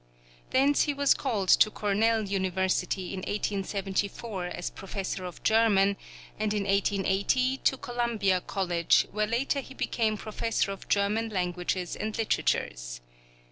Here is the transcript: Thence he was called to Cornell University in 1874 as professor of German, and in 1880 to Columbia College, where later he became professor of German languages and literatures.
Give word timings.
Thence 0.49 0.85
he 0.85 0.95
was 0.95 1.13
called 1.13 1.49
to 1.49 1.69
Cornell 1.69 2.23
University 2.23 3.13
in 3.13 3.19
1874 3.19 4.45
as 4.47 4.71
professor 4.71 5.25
of 5.25 5.43
German, 5.43 5.95
and 6.39 6.55
in 6.55 6.63
1880 6.63 7.57
to 7.57 7.77
Columbia 7.77 8.41
College, 8.41 9.05
where 9.11 9.27
later 9.27 9.59
he 9.59 9.75
became 9.75 10.17
professor 10.17 10.71
of 10.71 10.89
German 10.89 11.29
languages 11.29 11.95
and 11.95 12.17
literatures. 12.17 12.99